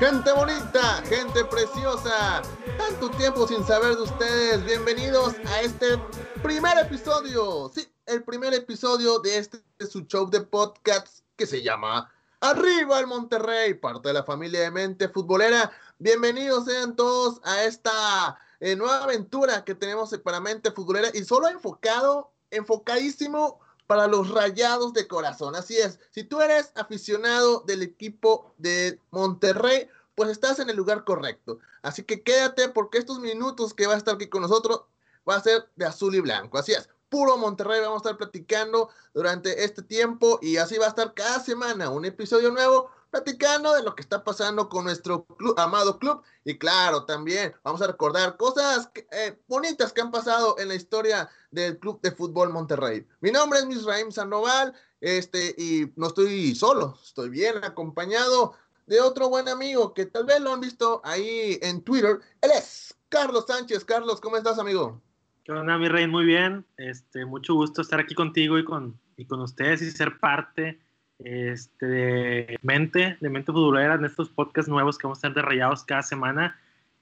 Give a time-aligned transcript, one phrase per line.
[0.00, 2.40] Gente bonita, gente preciosa,
[2.78, 4.64] tanto tiempo sin saber de ustedes.
[4.64, 5.98] Bienvenidos a este
[6.42, 7.70] primer episodio.
[7.74, 12.98] Sí, el primer episodio de este de su show de podcast que se llama Arriba
[12.98, 15.70] el Monterrey, parte de la familia de mente futbolera.
[15.98, 21.46] Bienvenidos sean todos a esta eh, nueva aventura que tenemos para mente futbolera y solo
[21.46, 23.60] enfocado, enfocadísimo
[23.90, 25.56] para los rayados de corazón.
[25.56, 31.02] Así es, si tú eres aficionado del equipo de Monterrey, pues estás en el lugar
[31.02, 31.58] correcto.
[31.82, 34.82] Así que quédate porque estos minutos que va a estar aquí con nosotros
[35.28, 36.56] va a ser de azul y blanco.
[36.56, 40.90] Así es, puro Monterrey vamos a estar platicando durante este tiempo y así va a
[40.90, 45.98] estar cada semana un episodio nuevo platicando de lo que está pasando con nuestro amado
[45.98, 46.22] club.
[46.44, 51.28] Y claro, también vamos a recordar cosas eh, bonitas que han pasado en la historia
[51.50, 53.06] del Club de Fútbol Monterrey.
[53.20, 58.54] Mi nombre es Misraim Sandoval, este, y no estoy solo, estoy bien acompañado
[58.86, 62.20] de otro buen amigo que tal vez lo han visto ahí en Twitter.
[62.40, 63.84] Él es Carlos Sánchez.
[63.84, 65.00] Carlos, ¿cómo estás, amigo?
[65.44, 66.06] ¿Qué onda, mi rey?
[66.06, 66.66] Muy bien.
[66.76, 70.80] Este, mucho gusto estar aquí contigo y con, y con ustedes y ser parte
[71.24, 75.84] este, de mente, de mente futbolera en estos podcasts nuevos que vamos a estar rayados
[75.84, 76.58] cada semana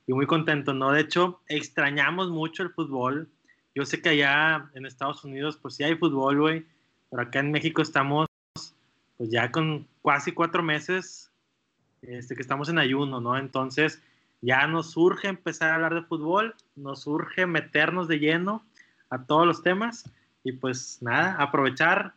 [0.06, 0.90] y muy contento, ¿no?
[0.92, 3.28] De hecho, extrañamos mucho el fútbol.
[3.74, 6.66] Yo sé que allá en Estados Unidos, pues sí hay fútbol, güey,
[7.10, 8.26] pero acá en México estamos,
[9.16, 11.30] pues ya con casi cuatro meses
[12.02, 13.36] este, que estamos en ayuno, ¿no?
[13.36, 14.02] Entonces,
[14.40, 18.64] ya nos urge empezar a hablar de fútbol, nos urge meternos de lleno
[19.10, 20.10] a todos los temas
[20.44, 22.14] y pues nada, aprovechar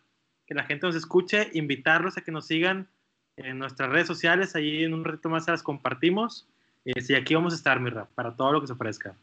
[0.51, 2.89] que la gente nos escuche, invitarlos a que nos sigan
[3.37, 6.45] en nuestras redes sociales, ahí en un ratito más se las compartimos.
[6.83, 9.15] Eh, aquí vamos a estar, Mirra, para todo lo que se ofrezca.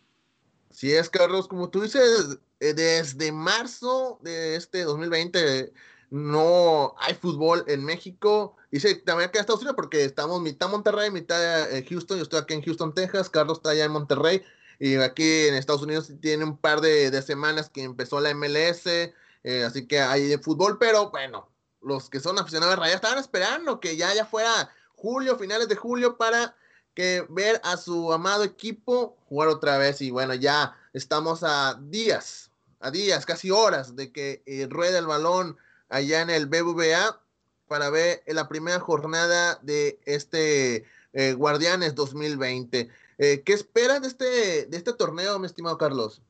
[0.70, 5.70] Sí es, Carlos, como tú dices, eh, desde marzo de este 2020
[6.08, 8.56] no hay fútbol en México.
[8.70, 12.16] Y sí, también acá en Estados Unidos porque estamos mitad Monterrey, mitad eh, Houston.
[12.16, 13.28] Yo estoy aquí en Houston, Texas.
[13.28, 14.42] Carlos está allá en Monterrey.
[14.78, 19.12] Y aquí en Estados Unidos tiene un par de, de semanas que empezó la MLS.
[19.44, 21.50] Eh, así que hay de fútbol, pero bueno,
[21.80, 25.76] los que son aficionados de Raya estaban esperando que ya, ya fuera julio, finales de
[25.76, 26.56] julio, para
[26.94, 30.00] que ver a su amado equipo jugar otra vez.
[30.00, 32.50] Y bueno, ya estamos a días,
[32.80, 35.56] a días, casi horas de que eh, ruede el balón
[35.88, 37.20] allá en el BBVA
[37.68, 42.90] para ver la primera jornada de este eh, Guardianes 2020.
[43.18, 46.22] ¿Qué esperas de este, de este torneo, mi estimado Carlos?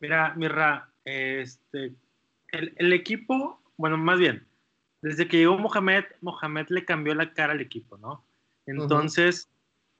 [0.00, 1.94] Mira, Mirra, este,
[2.56, 4.46] el, equipo, bueno, más bien,
[5.02, 8.24] desde que llegó Mohamed, Mohamed le cambió la cara al equipo, ¿no?
[8.66, 9.48] Entonces,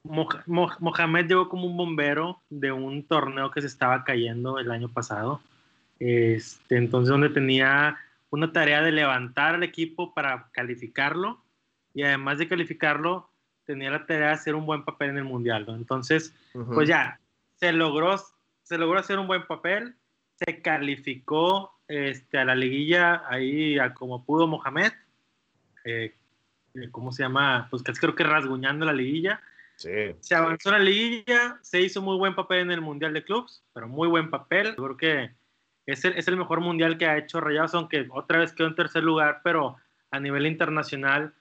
[0.02, 5.40] Mohamed llegó como un bombero de un torneo que se estaba cayendo el año pasado.
[5.98, 7.96] Este, entonces, donde tenía
[8.30, 11.42] una tarea de levantar al equipo para calificarlo
[11.94, 13.30] y además de calificarlo,
[13.64, 15.74] tenía la tarea de hacer un buen papel en el mundial, ¿no?
[15.74, 16.34] Entonces,
[16.74, 17.20] pues ya,
[17.54, 18.16] se logró,
[18.62, 19.96] se logró hacer un buen papel,
[20.34, 24.92] se calificó este, a la liguilla ahí a como pudo Mohamed.
[25.84, 26.14] Eh,
[26.74, 27.68] eh, ¿Cómo se llama?
[27.70, 29.40] Pues casi creo que rasguñando la liguilla.
[29.76, 33.62] Se avanzó en la liguilla, se hizo muy buen papel en el Mundial de Clubs,
[33.74, 34.74] pero muy buen papel.
[34.74, 35.34] Creo que
[35.84, 38.74] es el, es el mejor mundial que ha hecho Rayados, aunque otra vez quedó en
[38.74, 39.76] tercer lugar, pero
[40.10, 41.34] a nivel internacional,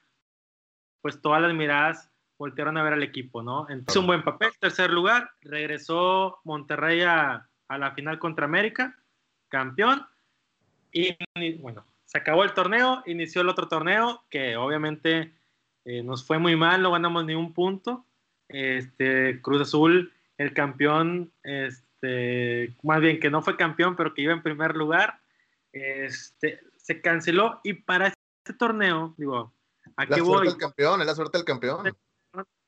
[1.01, 3.69] pues todas las miradas voltearon a ver al equipo, ¿no?
[3.69, 8.97] Entonces, un buen papel, tercer lugar, regresó Monterrey a, a la final contra América,
[9.47, 10.05] campeón,
[10.95, 15.33] y bueno, se acabó el torneo, inició el otro torneo, que obviamente
[15.83, 18.05] eh, nos fue muy mal, no ganamos ni un punto.
[18.47, 24.33] Este, Cruz Azul, el campeón, este, más bien que no fue campeón, pero que iba
[24.33, 25.19] en primer lugar,
[25.73, 29.53] este, se canceló y para este torneo, digo,
[29.97, 30.47] ¿a qué voy?
[30.47, 31.97] Del campeón, es la suerte del campeón.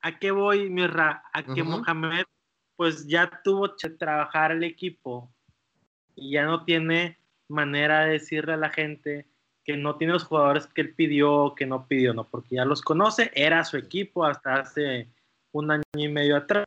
[0.02, 1.24] ¿A qué voy, Mirra?
[1.32, 2.26] A que Mohamed,
[2.76, 5.32] pues ya tuvo que trabajar el equipo
[6.16, 9.26] y ya no tiene manera de decirle a la gente
[9.64, 12.82] que no tiene los jugadores que él pidió, que no pidió, no, porque ya los
[12.82, 15.08] conoce, era su equipo hasta hace
[15.52, 16.66] un año y medio atrás.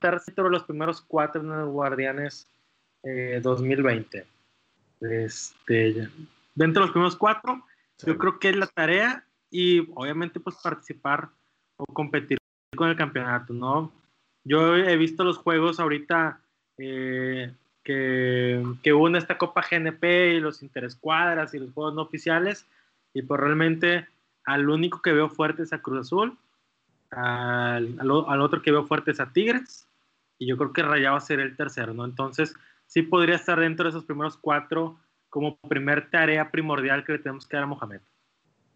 [0.00, 2.48] De los primeros cuatro en los Guardianes
[3.02, 4.18] 2020.
[4.18, 4.26] Eh,
[5.00, 6.08] este,
[6.54, 7.64] dentro de los primeros cuatro,
[8.04, 11.28] yo creo que es la tarea y obviamente pues participar
[11.76, 12.38] o competir
[12.76, 13.92] con el campeonato, ¿no?
[14.44, 16.40] Yo he visto los juegos ahorita
[16.78, 17.52] eh,
[17.84, 22.66] que, que esta Copa GNP y los interescuadras y los juegos no oficiales,
[23.14, 24.06] y pues realmente
[24.44, 26.36] al único que veo fuerte es a Cruz Azul,
[27.10, 29.86] al, al, otro que veo fuerte es a Tigres,
[30.38, 32.04] y yo creo que Rayado va a ser el tercero, ¿no?
[32.04, 32.54] Entonces,
[32.86, 34.98] sí podría estar dentro de esos primeros cuatro
[35.28, 38.00] como primer tarea primordial que le tenemos que dar a Mohamed.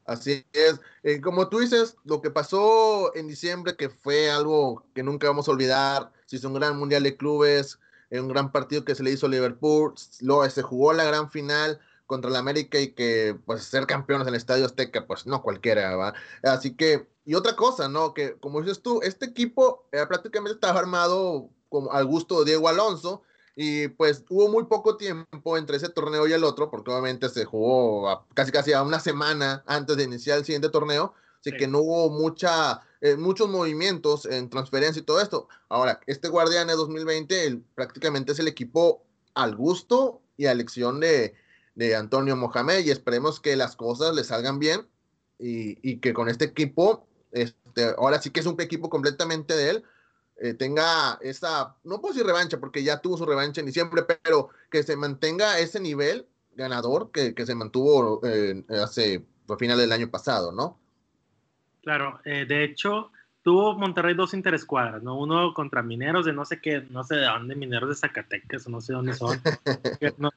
[0.07, 0.81] Así es.
[1.03, 5.49] Eh, como tú dices, lo que pasó en diciembre, que fue algo que nunca vamos
[5.49, 7.79] a olvidar, se hizo un gran mundial de clubes,
[8.11, 11.81] un gran partido que se le hizo a Liverpool, luego se jugó la gran final
[12.07, 15.97] contra el América y que pues ser campeones en el Estadio Azteca, pues no cualquiera,
[15.97, 16.15] ¿va?
[16.45, 18.15] Así que, y otra cosa, ¿no?
[18.15, 22.69] Que como dices tú, este equipo eh, prácticamente estaba armado como al gusto de Diego
[22.69, 23.23] Alonso,
[23.59, 27.47] y pues hubo muy poco tiempo entre ese torneo y el otro, porque obviamente se
[27.47, 31.79] jugó casi casi a una semana antes de iniciar el siguiente torneo, así que no
[31.79, 35.49] hubo mucha, eh, muchos movimientos en transferencia y todo esto.
[35.71, 41.35] Ahora, este Guardián de 2020 prácticamente es el equipo al gusto y a elección de,
[41.75, 44.87] de Antonio Mohamed y esperemos que las cosas le salgan bien
[45.39, 49.71] y, y que con este equipo, este, ahora sí que es un equipo completamente de
[49.71, 49.85] él,
[50.39, 54.51] eh, tenga esa, no puedo decir revancha, porque ya tuvo su revancha en diciembre, pero
[54.71, 59.93] que se mantenga ese nivel ganador que, que se mantuvo eh, hace, a final del
[59.93, 60.79] año pasado, ¿no?
[61.83, 63.13] Claro, eh, de hecho,
[63.43, 65.19] tuvo Monterrey dos interescuadras, ¿no?
[65.19, 68.71] Uno contra mineros de no sé qué, no sé de dónde, mineros de Zacatecas o
[68.71, 69.41] no sé dónde son.
[70.19, 70.31] no,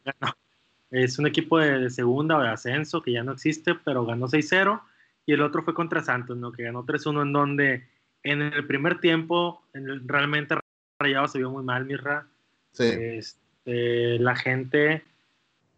[0.92, 4.82] Es un equipo de, segunda o de ascenso que ya no existe, pero ganó 6-0.
[5.26, 6.52] Y el otro fue contra Santos, ¿no?
[6.52, 7.90] Que ganó 3-1 en donde
[8.24, 10.56] en el primer tiempo, en realmente
[11.00, 12.28] Rayado se vio muy mal, Mirra.
[12.72, 12.84] Sí.
[12.86, 15.04] Este, la gente,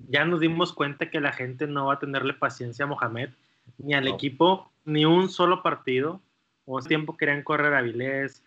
[0.10, 3.30] ya nos dimos cuenta que la gente no va a tenerle paciencia a Mohamed,
[3.78, 6.22] ni al equipo, ni un solo partido.
[6.66, 8.44] O tiempo querían correr a Vilés,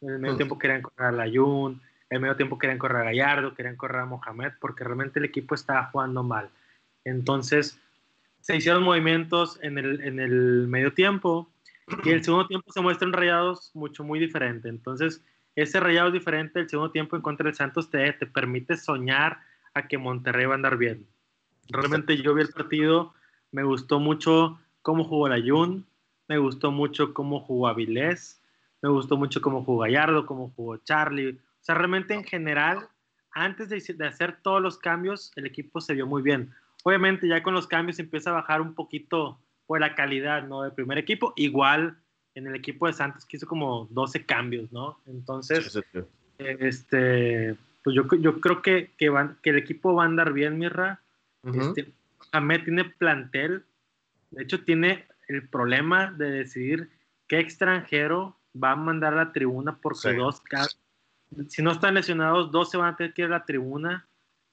[0.00, 0.36] en el medio mm.
[0.36, 1.72] tiempo querían correr a Layun,
[2.10, 5.24] en el medio tiempo querían correr a Gallardo, querían correr a Mohamed, porque realmente el
[5.24, 6.50] equipo estaba jugando mal.
[7.04, 7.78] Entonces,
[8.40, 11.48] se hicieron movimientos en el, en el medio tiempo,
[12.04, 14.68] y el segundo tiempo se muestran rayados mucho, muy diferente.
[14.68, 15.24] Entonces,
[15.56, 19.40] ese rayado diferente el segundo tiempo en contra del Santos te, te permite soñar
[19.74, 21.06] a que Monterrey va a andar bien.
[21.68, 23.14] Realmente yo vi el partido,
[23.52, 25.86] me gustó mucho cómo jugó la Jun,
[26.28, 28.40] me gustó mucho cómo jugó Avilés,
[28.82, 31.32] me gustó mucho cómo jugó Gallardo, cómo jugó Charlie.
[31.32, 32.88] O sea, realmente en general,
[33.32, 36.54] antes de hacer todos los cambios, el equipo se vio muy bien.
[36.84, 39.38] Obviamente ya con los cambios empieza a bajar un poquito
[39.68, 40.62] por la calidad, ¿no?
[40.62, 41.34] Del primer equipo.
[41.36, 41.98] Igual
[42.34, 44.98] en el equipo de Santos que hizo como 12 cambios, ¿no?
[45.06, 45.78] Entonces,
[46.38, 47.54] este,
[47.84, 51.02] pues yo, yo creo que, que, van, que el equipo va a andar bien, Mirra.
[51.52, 51.92] este,
[52.64, 53.64] tiene plantel,
[54.30, 56.88] de hecho tiene el problema de decidir
[57.26, 60.42] qué extranjero va a mandar a la tribuna porque dos,
[61.48, 64.08] si no están lesionados, dos se van a tener que ir a la tribuna.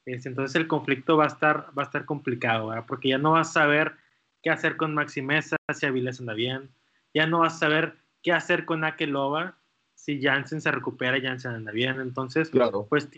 [0.05, 2.85] Este, entonces el conflicto va a estar, va a estar complicado, ¿verdad?
[2.85, 3.95] porque ya no vas a saber
[4.45, 6.69] qué hacer con Maxi Mesa si Avilés anda bien.
[7.15, 9.57] Ya no vas a saber qué hacer con Akelova
[9.95, 11.99] si Jansen se recupera y Jansen anda bien.
[11.99, 12.85] Entonces, claro.
[12.87, 13.09] pues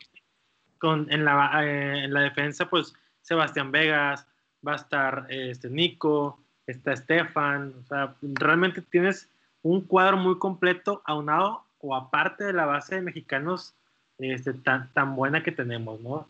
[0.78, 2.94] con, en, la, eh, en la defensa, pues
[3.24, 4.26] Sebastián Vegas,
[4.66, 7.74] va a estar este, Nico, está Estefan.
[7.84, 9.30] O sea, realmente tienes
[9.64, 13.76] un cuadro muy completo aunado o aparte de la base de mexicanos
[14.18, 16.26] este, tan, tan buena que tenemos, ¿no?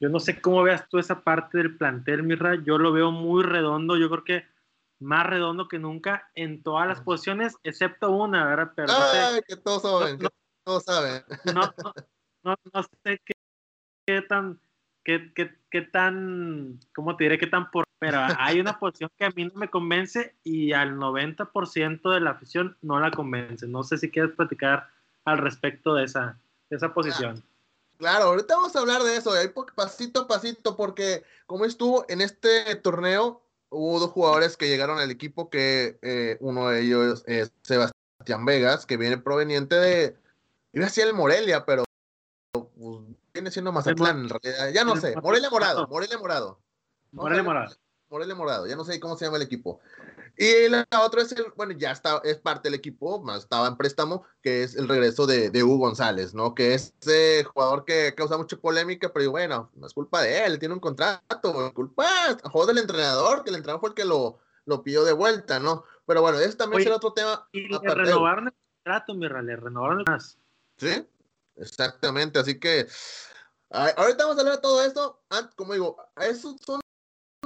[0.00, 2.54] Yo no sé cómo veas tú esa parte del plantel, Mirra.
[2.62, 3.96] Yo lo veo muy redondo.
[3.96, 4.46] Yo creo que
[5.00, 8.72] más redondo que nunca en todas las posiciones, excepto una, ¿verdad?
[8.74, 11.22] Pero Ay, que todos saben, no, que todos saben.
[11.54, 11.74] No,
[12.44, 13.34] no, no sé qué,
[14.06, 14.60] qué tan,
[15.04, 17.38] qué, qué, qué, tan, ¿cómo te diré?
[17.38, 17.84] Qué tan por...
[18.00, 22.30] Pero hay una posición que a mí no me convence y al 90% de la
[22.30, 23.66] afición no la convence.
[23.66, 24.88] No sé si quieres platicar
[25.24, 26.38] al respecto de esa,
[26.70, 27.42] de esa posición.
[27.98, 32.20] Claro, ahorita vamos a hablar de eso, ahí pasito a pasito, porque como estuvo en
[32.20, 37.52] este torneo, hubo dos jugadores que llegaron al equipo, que eh, uno de ellos es
[37.62, 40.16] Sebastián Vegas, que viene proveniente de,
[40.72, 41.82] iba a decir el Morelia, pero
[42.52, 43.00] pues,
[43.34, 46.60] viene siendo Mazatlán en realidad, ya no sé, Morelia Morado, Morelia Morado.
[47.10, 47.76] Morelia Morado.
[48.10, 49.80] Morelia Morado, ya no sé cómo se llama el equipo.
[50.36, 53.76] Y la otra es el, bueno, ya está, es parte del equipo, más estaba en
[53.76, 56.54] préstamo, que es el regreso de, de Hugo González, ¿no?
[56.54, 60.58] Que es ese jugador que causa mucha polémica, pero bueno, no es culpa de él,
[60.58, 62.06] tiene un contrato, es culpa,
[62.44, 65.84] juego del entrenador, que el entrenador fue el que lo, lo pidió de vuelta, ¿no?
[66.06, 67.48] Pero bueno, ese también será otro tema.
[67.52, 70.38] Y le renovaron el contrato, mira, le renovaron más.
[70.76, 71.04] Sí,
[71.56, 72.86] exactamente, así que
[73.70, 75.20] ahorita vamos a hablar de todo esto,
[75.56, 76.80] como digo, esos son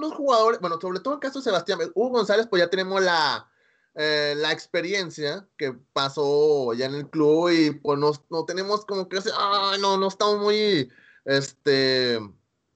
[0.02, 3.50] los jugadores, bueno, sobre todo el caso de Sebastián, Hugo González, pues ya tenemos la,
[3.94, 9.08] eh, la experiencia que pasó ya en el club y pues no, no tenemos como
[9.08, 9.18] que,
[9.80, 10.90] no, no estamos muy,
[11.24, 12.18] este,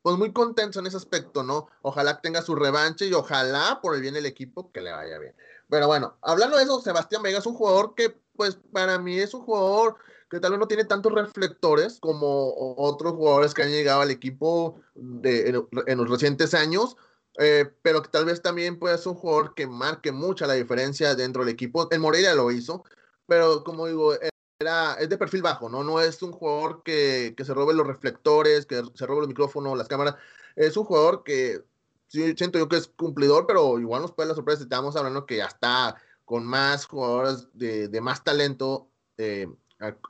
[0.02, 1.68] pues muy contentos en ese aspecto, ¿no?
[1.82, 5.34] Ojalá tenga su revancha y ojalá por el bien del equipo que le vaya bien.
[5.68, 9.34] Pero bueno, hablando de eso, Sebastián Vega es un jugador que, pues para mí es
[9.34, 9.96] un jugador
[10.30, 14.80] que tal vez no tiene tantos reflectores como otros jugadores que han llegado al equipo
[14.94, 15.48] de,
[15.86, 16.96] en, los recientes años,
[17.38, 21.44] eh, pero tal vez también puede ser un jugador que marque mucha la diferencia dentro
[21.44, 21.88] del equipo.
[21.90, 22.84] El Morelia lo hizo,
[23.26, 24.14] pero como digo,
[24.58, 25.84] era, es de perfil bajo, ¿no?
[25.84, 29.76] No es un jugador que, que se robe los reflectores, que se robe los micrófonos,
[29.76, 30.16] las cámaras.
[30.56, 31.62] Es un jugador que
[32.08, 34.62] sí, siento yo que es cumplidor, pero igual nos puede la sorpresa.
[34.62, 38.88] Estamos hablando que ya está con más jugadores de, de más talento,
[39.18, 39.46] eh,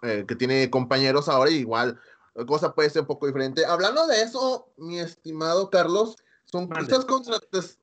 [0.03, 2.01] eh, que tiene compañeros ahora, igual
[2.37, 3.65] la cosa puede ser un poco diferente.
[3.65, 7.79] Hablando de eso, mi estimado Carlos, son esas contrataciones,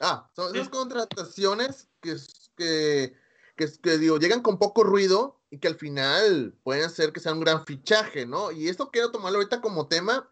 [0.00, 2.16] ah, son esas contrataciones que,
[2.56, 3.14] que,
[3.56, 7.32] que, que, digo, llegan con poco ruido y que al final pueden hacer que sea
[7.32, 8.50] un gran fichaje, ¿no?
[8.52, 10.28] Y esto quiero tomarlo ahorita como tema.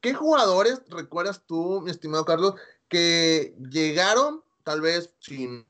[0.00, 2.54] ¿Qué jugadores recuerdas tú, mi estimado Carlos,
[2.88, 5.66] que llegaron tal vez sin,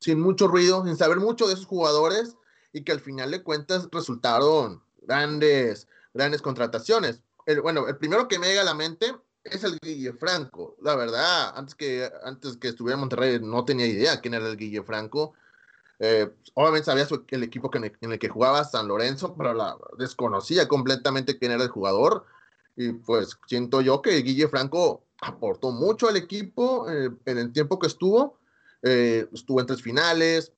[0.00, 2.36] sin mucho ruido, sin saber mucho de esos jugadores
[2.72, 7.22] y que al final de cuentas resultaron grandes, grandes contrataciones?
[7.46, 10.76] El, bueno, el primero que me llega a la mente es el Guille Franco.
[10.80, 14.56] La verdad, antes que, antes que estuviera en Monterrey no tenía idea quién era el
[14.56, 15.34] Guille Franco.
[15.98, 21.38] Eh, obviamente sabía el equipo en el, que jugaba San Lorenzo, pero la, desconocía completamente
[21.38, 22.24] quién era el jugador.
[22.76, 27.78] Y pues siento yo que Guille Franco aportó mucho al equipo eh, en el tiempo
[27.78, 28.38] que estuvo.
[28.82, 30.52] Eh, estuvo en tres finales,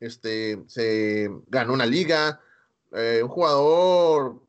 [0.00, 2.40] este, se ganó una liga.
[2.90, 4.42] un jugador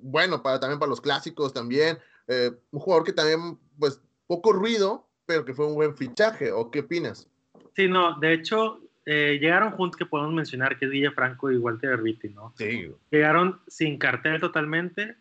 [0.00, 1.98] bueno para, también para los clásicos también.
[2.28, 6.70] Eh, un jugador que también, pues, poco ruido, pero que fue un buen fichaje, ¿o
[6.70, 7.28] qué opinas?
[7.74, 11.58] Sí, no, de hecho, eh, llegaron juntos que podemos mencionar, que es Villa Franco y
[11.58, 12.52] Walter Herbiti, ¿no?
[12.56, 12.92] Sí.
[13.10, 15.16] Llegaron sin cartel totalmente,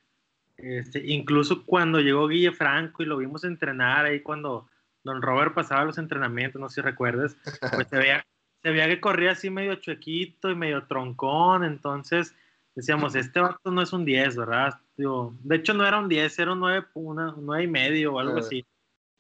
[0.58, 4.70] este, incluso cuando llegó Guille Franco y lo vimos entrenar ahí cuando
[5.04, 7.38] Don Robert pasaba los entrenamientos, no sé si recuerdes,
[7.74, 8.26] pues se veía,
[8.64, 12.36] se veía que corría así medio chuequito y medio troncón, entonces
[12.74, 14.80] decíamos, este vato no es un 10, ¿verdad?
[14.98, 18.40] De hecho, no era un 10, era un 9, una, 9 y medio o algo
[18.40, 18.66] así.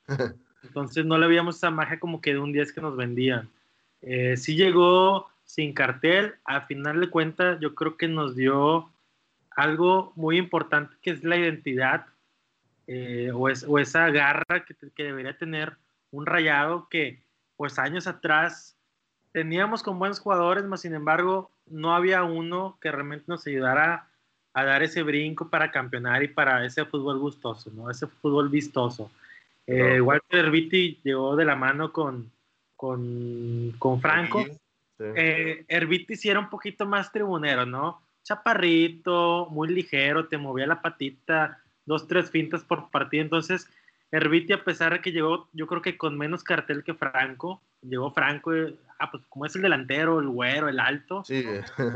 [0.63, 3.50] Entonces no le veíamos esa magia como que de un 10 que nos vendían.
[4.01, 8.89] Eh, sí llegó sin cartel, a final de cuentas yo creo que nos dio
[9.51, 12.08] algo muy importante que es la identidad
[12.88, 15.77] eh, o, es, o, esa garra que, que, debería tener
[16.12, 17.20] un rayado que
[17.55, 18.77] pues años atrás
[19.32, 24.08] teníamos con buenos jugadores, más sin embargo no había uno que realmente nos ayudara
[24.55, 27.91] a dar ese brinco para campeonar y para ese fútbol gustoso, ¿no?
[27.91, 29.12] Ese fútbol vistoso.
[29.67, 32.31] Eh, Walter Herbiti llegó de la mano con,
[32.77, 34.45] con, con Franco.
[34.45, 35.03] Sí.
[35.17, 38.01] Eh, Herbiti sí era un poquito más tribunero, ¿no?
[38.24, 43.24] Chaparrito, muy ligero, te movía la patita, dos, tres fintas por partido.
[43.24, 43.69] Entonces,
[44.09, 48.09] Herbiti, a pesar de que llegó, yo creo que con menos cartel que Franco, llegó
[48.12, 51.43] Franco, eh, ah, pues como es el delantero, el güero, el alto, sí.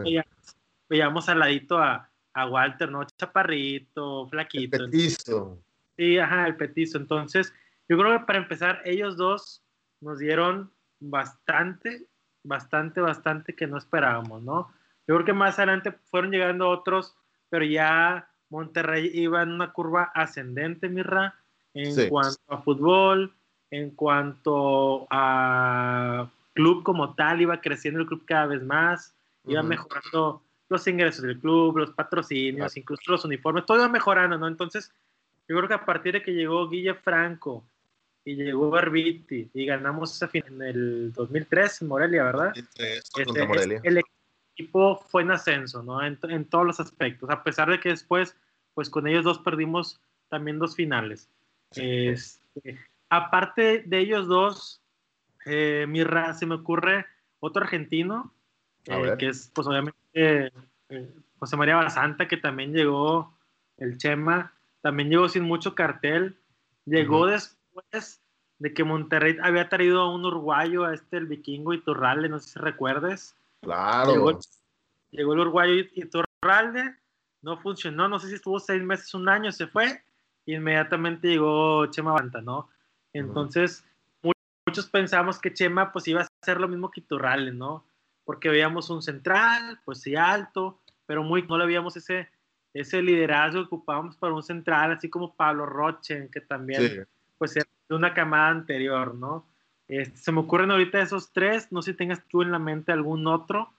[0.04, 0.58] veíamos,
[0.90, 2.09] veíamos al ladito a,
[2.42, 3.04] a, Walter, ¿no?
[3.04, 4.78] Chaparrito, flaquito.
[4.78, 5.60] El petizo.
[5.98, 6.98] Sí, ajá, el petizo.
[6.98, 7.54] Entonces,
[7.88, 9.62] yo creo que para empezar, ellos dos
[10.02, 12.06] nos dieron bastante,
[12.44, 14.72] bastante, bastante que no esperábamos, ¿no?
[15.08, 17.16] Yo creo que más adelante fueron llegando otros,
[17.50, 21.36] pero ya Monterrey iba en una curva ascendente, Mirra,
[21.74, 22.10] en sí.
[22.10, 23.34] cuanto a fútbol,
[23.72, 29.16] en cuanto a club como tal, iba creciendo el club cada vez más,
[29.46, 29.68] iba uh -huh.
[29.68, 34.48] mejorando los ingresos del club, los patrocinios, incluso los uniformes, todo iba mejorando, ¿no?
[34.48, 34.94] Entonces,
[35.48, 37.66] yo creo que a partir de que llegó Guille Franco
[38.24, 42.54] y llegó Herbiti y ganamos esa final en el 2003 en Morelia, ¿verdad?
[42.56, 43.82] 2003, este, Morelia.
[43.84, 44.02] El
[44.54, 46.04] equipo fue en ascenso, ¿no?
[46.04, 48.36] En, en, todos los aspectos, a pesar de que después,
[48.76, 50.00] pues con ellos dos perdimos
[50.30, 51.28] también dos finales.
[51.72, 52.10] Sí.
[52.10, 52.78] Este,
[53.10, 54.82] aparte de ellos dos,
[55.46, 55.88] eh,
[56.38, 57.06] se me ocurre
[57.40, 58.34] otro argentino,
[58.86, 60.52] eh, que es pues obviamente eh,
[61.40, 63.34] José María Basanta, que también llegó,
[63.78, 66.38] el Chema, también llegó sin mucho cartel,
[66.86, 67.32] llegó uh -huh.
[67.32, 68.22] después
[68.60, 72.50] de que Monterrey había traído a un uruguayo, a este el vikingo Iturralde, no sé
[72.50, 73.36] si recuerdes.
[73.62, 74.12] Claro.
[74.12, 74.40] Llegó,
[75.12, 76.96] llegó el uruguayo Iturralde,
[77.42, 80.04] no funcionó, no sé si estuvo seis meses, un año, se fue,
[80.46, 82.70] inmediatamente llegó Chema Banta, ¿no?
[83.14, 83.86] Entonces,
[84.24, 84.34] uh -huh.
[84.68, 87.86] muchos pensamos que Chema pues iba a hacer lo mismo que Iturralde, ¿no?
[88.30, 92.30] Porque veíamos un central, pues sí alto, pero muy no le veíamos ese,
[92.76, 97.00] ese liderazgo que ocupábamos para un central, así como Pablo Roche, que también sí.
[97.40, 99.48] pues era de una camada anterior, ¿no?
[99.88, 102.92] Este, se me ocurren ahorita esos tres, no sé si tengas tú en la mente
[102.92, 103.74] algún otro.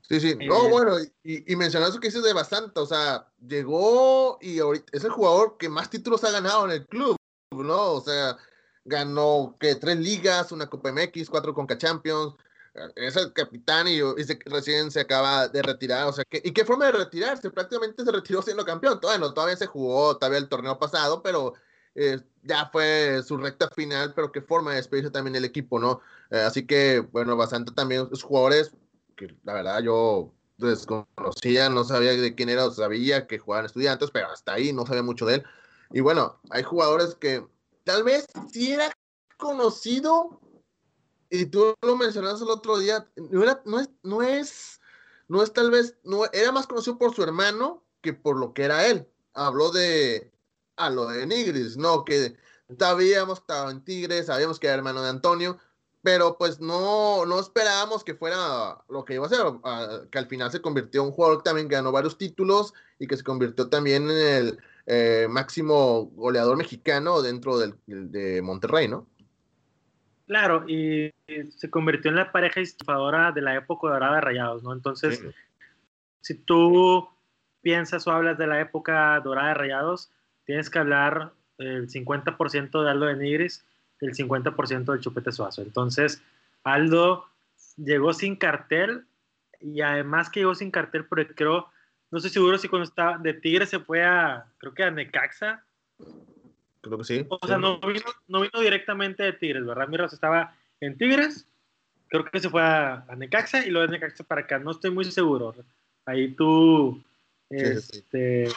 [0.00, 3.28] Sí, sí, eh, no, bueno, y, y mencionar eso que dices de bastante, o sea,
[3.46, 7.14] llegó y ahorita es el jugador que más títulos ha ganado en el club,
[7.52, 7.92] ¿no?
[7.92, 8.36] O sea,
[8.84, 12.34] ganó que tres ligas, una Copa MX, cuatro Conca Champions,
[12.96, 16.64] es el capitán y, se, recién se acaba de retirar, o sea, que, ¿y qué
[16.64, 17.50] forma de retirarse?
[17.50, 21.54] Prácticamente se retiró siendo campeón, todavía, no, todavía se jugó, todavía el torneo pasado, pero
[21.94, 26.00] eh, ya fue su recta final, pero qué forma de despedirse también el equipo, ¿no?
[26.30, 28.72] Eh, así que, bueno, bastante también los jugadores
[29.16, 34.30] que la verdad yo desconocía, no sabía de quién era, sabía que jugaban estudiantes, pero
[34.30, 35.44] hasta ahí no sabía mucho de él.
[35.90, 37.46] Y bueno, hay jugadores que
[37.84, 38.90] tal vez si era
[39.36, 40.40] conocido,
[41.30, 43.44] y tú lo mencionaste el otro día, no,
[43.80, 44.80] es, no es,
[45.28, 48.64] no es tal vez, no, era más conocido por su hermano que por lo que
[48.64, 49.08] era él.
[49.32, 50.32] Habló de,
[50.76, 52.04] a lo de Nigris, ¿no?
[52.04, 52.36] Que
[52.78, 55.58] sabíamos que estaba en Tigres, sabíamos que era hermano de Antonio,
[56.02, 59.46] pero pues no, no esperábamos que fuera lo que iba a ser,
[60.10, 63.16] que al final se convirtió en un jugador que también ganó varios títulos y que
[63.16, 69.08] se convirtió también en el eh, máximo goleador mexicano dentro del, de Monterrey, ¿no?
[70.26, 71.12] Claro, y,
[71.56, 74.72] se convirtió en la pareja estafadora de la época dorada de Rayados, ¿no?
[74.72, 75.24] Entonces,
[76.20, 77.08] si tú
[77.60, 80.10] piensas o hablas de la época dorada de Rayados,
[80.44, 83.64] tienes que hablar el 50% de Aldo de Nigris,
[84.00, 85.62] el 50% del Chupete Suazo.
[85.62, 86.22] Entonces,
[86.62, 87.26] Aldo
[87.76, 89.04] llegó sin cartel
[89.60, 91.68] y además que llegó sin cartel, porque creo,
[92.10, 95.64] no estoy seguro si cuando estaba de Tigres se fue a, creo que a Necaxa.
[96.84, 97.26] Creo que sí.
[97.28, 99.88] O sea, no vino, no vino directamente de Tigres, ¿verdad?
[99.88, 101.48] Miras estaba en Tigres,
[102.08, 105.04] creo que se fue a, Necaxa y luego de Necaxa para acá, no estoy muy
[105.06, 105.54] seguro.
[106.04, 107.02] Ahí tú,
[107.48, 108.48] este,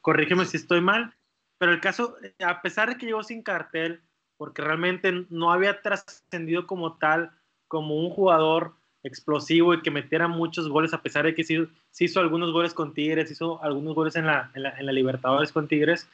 [0.00, 1.12] corrígeme si estoy mal,
[1.58, 4.00] pero el caso, a pesar de que llegó sin cartel,
[4.36, 7.32] porque realmente no había trascendido como tal,
[7.66, 11.66] como un jugador explosivo y que metiera muchos goles, a pesar de que sí,
[11.98, 16.08] hizo algunos goles con Tigres, hizo algunos goles en la, en la, Libertadores con Tigres,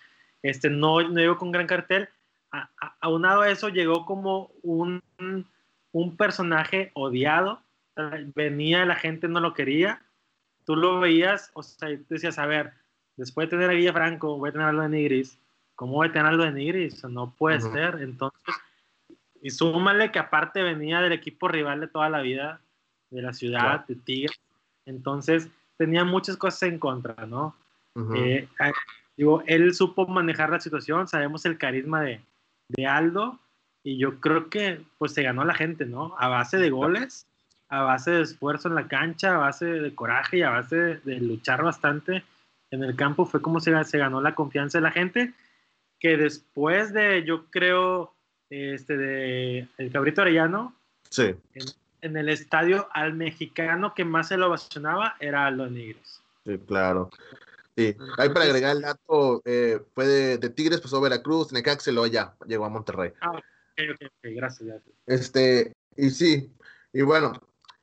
[0.45, 2.09] este, no, no llegó con gran cartel.
[2.53, 2.71] A,
[3.01, 5.03] aunado a eso, llegó como un,
[5.91, 7.61] un personaje odiado,
[8.35, 10.03] venía, la gente no lo quería,
[10.65, 12.75] tú lo veías, o sea, decías, a ver,
[13.17, 15.39] después de tener a Villafranco, voy a tener algo de Nigris,
[15.75, 17.03] ¿cómo voy a tener algo de Nigris?
[17.05, 18.01] No puede ser.
[18.03, 18.55] Entonces,
[19.41, 22.61] y súmale que aparte venía del equipo rival de toda la vida,
[23.11, 24.39] de la ciudad, de Tigres.
[24.87, 27.57] Entonces, tenía muchas cosas en contra, ¿no?
[28.15, 28.49] Eh,
[29.17, 32.21] digo, él supo manejar la situación, sabemos el carisma de,
[32.69, 33.39] de, Aldo,
[33.83, 36.15] y yo creo que pues se ganó a la gente, ¿no?
[36.19, 37.27] A base de goles,
[37.69, 41.21] a base de esfuerzo en la cancha, a base de coraje y a base de
[41.21, 42.25] luchar bastante
[42.75, 45.33] en el campo fue como se, se ganó la confianza de la gente,
[46.01, 48.13] que después de, yo creo,
[48.51, 50.75] este, de el Cabrito Arellano,
[51.09, 51.35] sí.
[52.03, 56.21] en, el estadio al mexicano que más se lo ovacionaba era Aldo Nigres.
[56.45, 57.11] Sí, claro.
[57.77, 61.95] Sí, ahí para agregar el dato, eh, fue de, Tigres, pasó a Veracruz, Necaxa y
[61.95, 63.13] luego ya llegó a Monterrey.
[63.21, 63.43] Ah, ok,
[63.95, 64.95] ok, gracias, gracias.
[65.07, 66.53] Este, y sí,
[66.93, 67.33] y bueno,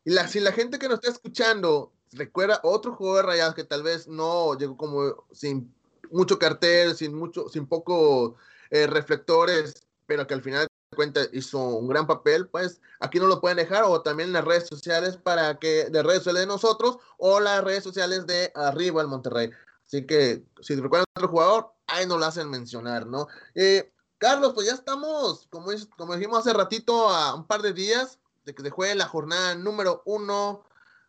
[0.06, 3.64] y la, si la gente que nos está escuchando recuerda otro juego de Rayados que
[3.64, 5.74] tal vez no llegó como sin
[6.10, 8.38] mucho cartel, sin mucho, sin poco
[8.70, 13.28] eh, reflectores, pero que al final de cuentas hizo un gran papel, pues aquí no
[13.28, 16.48] lo pueden dejar o también en las redes sociales para que de redes sociales de
[16.48, 19.52] nosotros o las redes sociales de arriba el Monterrey.
[19.92, 23.28] Así que si recuerdan otro jugador, ahí nos lo hacen mencionar, ¿no?
[23.56, 28.18] Eh, Carlos, pues ya estamos, como, como dijimos hace ratito, a un par de días
[28.46, 30.64] de que se juegue la jornada número uno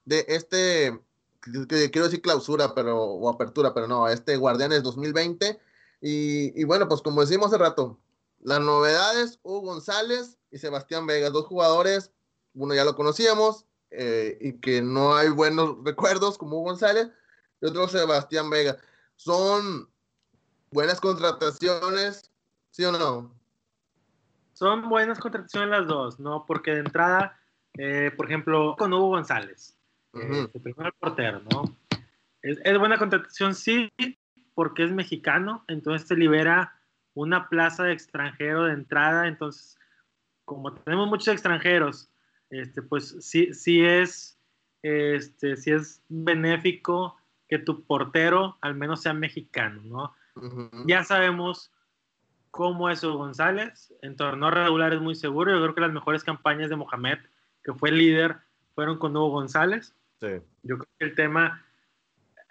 [0.05, 1.01] de este,
[1.68, 5.61] que, quiero decir clausura, pero, o apertura, pero no, este Guardianes 2020.
[6.01, 8.01] Y, y bueno, pues como decimos hace rato,
[8.40, 12.11] las novedades, Hugo González y Sebastián Vega, dos jugadores,
[12.55, 17.11] uno ya lo conocíamos eh, y que no hay buenos recuerdos como Hugo González,
[17.62, 18.77] y otro Sebastián Vega.
[19.16, 19.88] Son
[20.72, 22.31] buenas contrataciones,
[22.70, 23.33] ¿sí o no?
[24.53, 26.44] Son buenas contrataciones las dos, ¿no?
[26.44, 27.38] Porque de entrada,
[27.79, 29.77] eh, por ejemplo, con Hugo González,
[30.12, 31.77] el primer portero, ¿no?
[32.42, 33.90] Es, buena contratación, sí,
[34.55, 36.77] porque es mexicano, entonces se libera
[37.14, 39.79] una plaza de extranjero de entrada, entonces,
[40.44, 42.11] como tenemos muchos extranjeros,
[42.51, 44.38] este, pues sí, sí es,
[44.83, 47.16] este, sí es benéfico
[47.53, 50.15] que tu portero al menos sea mexicano, ¿no?
[50.87, 51.71] Ya sabemos
[52.51, 56.25] cómo es Hugo González, en torneo regular es muy seguro, yo creo que las mejores
[56.25, 57.19] campañas de Mohamed,
[57.62, 58.38] que fue líder,
[58.75, 59.95] fueron con Hugo González,
[60.62, 61.62] yo creo que el tema,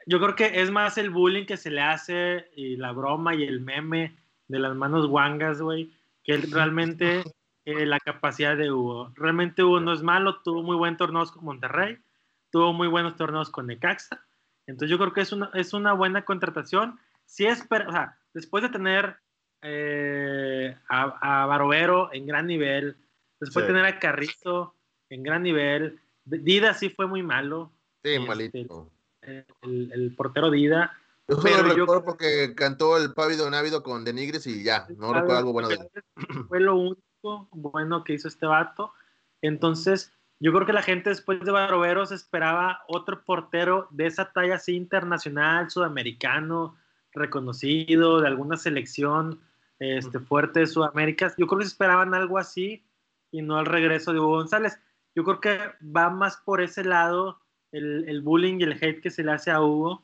[0.05, 3.41] yo creo que es más el bullying que se le hace y la broma y
[3.41, 4.15] el meme
[4.49, 5.91] de las manos guangas, güey,
[6.23, 7.23] que realmente
[7.65, 9.11] eh, la capacidad de Hugo.
[9.15, 11.97] Realmente Hugo no es malo, tuvo muy buenos torneos con Monterrey,
[12.51, 14.23] tuvo muy buenos torneos con Necaxa.
[14.67, 16.99] Entonces yo creo que es una, es una buena contratación.
[17.25, 19.17] Si es, o sea, después de tener
[19.61, 22.97] eh, a, a Barovero en gran nivel,
[23.39, 24.75] después de tener a Carrizo
[25.09, 27.71] en gran nivel, Dida sí fue muy malo.
[28.03, 28.91] Sí, este, malito.
[29.21, 30.97] El, portero Dida.
[31.27, 35.53] Yo solo recuerdo porque cantó el Pávido Návido con Denigris y ya, no recuerdo algo
[35.53, 35.89] bueno de él.
[36.47, 38.93] Fue lo único bueno que hizo este vato.
[39.41, 44.55] Entonces, yo creo que la gente después de Baroveros esperaba otro portero de esa talla
[44.55, 46.75] así internacional, sudamericano,
[47.13, 49.39] reconocido, de alguna selección
[49.77, 51.31] este, fuerte de Sudamérica.
[51.37, 52.83] Yo creo que esperaban algo así
[53.31, 54.79] y no el regreso de Hugo González.
[55.13, 55.59] Yo creo que
[55.95, 57.39] va más por ese lado
[57.71, 60.03] el, el bullying y el hate que se le hace a Hugo,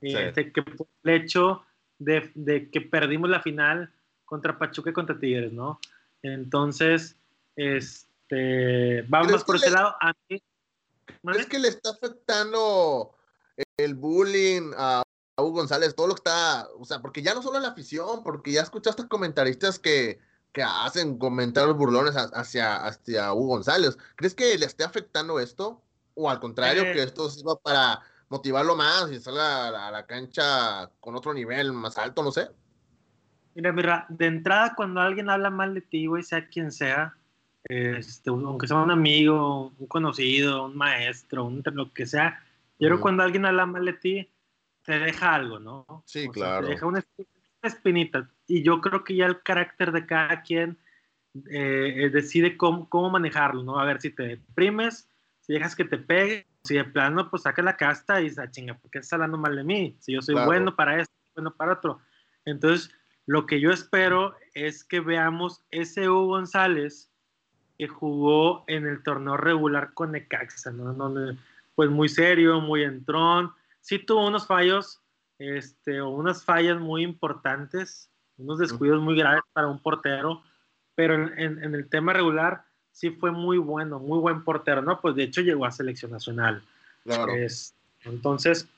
[0.00, 1.64] este, que por el hecho
[1.98, 3.92] de, de, que perdimos la final
[4.24, 5.80] contra Pachuca y contra Tigres, ¿no?
[6.22, 7.16] Entonces,
[7.56, 9.94] es este, vamos por ese lado.
[10.00, 13.14] A ¿Es que le está afectando
[13.76, 15.02] el bullying a
[15.36, 15.94] Hugo González?
[15.94, 19.06] Todo lo que está, o sea, porque ya no solo la afición, porque ya escuchaste
[19.08, 20.18] comentaristas que,
[20.52, 23.98] que hacen comentarios burlones hacia, hacia Hugo González.
[24.16, 25.82] ¿Crees que le esté afectando esto?
[26.14, 26.92] O al contrario, eh.
[26.92, 31.98] que esto sirva para motivarlo más y salga a la, cancha con otro nivel más
[31.98, 32.48] alto, no sé.
[33.54, 37.14] Mira, mira, de entrada cuando alguien habla mal de ti, güey, sea quien sea,
[37.72, 42.42] este, aunque sea un amigo, un conocido, un maestro, un, lo que sea,
[42.78, 44.28] yo creo que cuando alguien habla mal de ti,
[44.84, 46.02] te deja algo, ¿no?
[46.06, 46.66] Sí, claro.
[46.66, 47.04] te deja una
[47.62, 48.28] espinita.
[48.46, 50.76] Y yo creo que ya el carácter de cada quien
[51.50, 53.78] eh, decide cómo, cómo, manejarlo, ¿no?
[53.78, 55.08] A ver si te deprimes,
[55.40, 58.50] si dejas que te pegue, si de plano, pues saca la casta y dices, ah,
[58.50, 59.96] chinga, ¿por qué estás hablando mal de mí?
[60.00, 62.00] Si yo soy bueno para esto, bueno para otro.
[62.44, 62.90] Entonces,
[63.26, 67.11] lo que yo espero es que veamos ese Hugo González
[67.82, 71.12] que jugó en el torneo regular con Necaxa, ¿no?
[71.74, 73.50] pues muy serio, muy entrón.
[73.80, 75.00] Sí tuvo unos fallos,
[75.40, 80.44] este, o unas fallas muy importantes, unos descuidos muy graves para un portero,
[80.94, 85.00] pero en, en, el tema regular sí fue muy bueno, muy buen portero, ¿no?
[85.00, 86.62] Pues de hecho llegó a selección nacional.
[87.02, 87.32] Claro.
[88.04, 88.68] entonces,